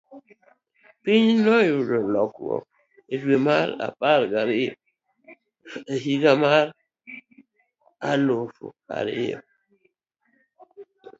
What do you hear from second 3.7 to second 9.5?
apar kod ariyo higa mar elufu ariyo.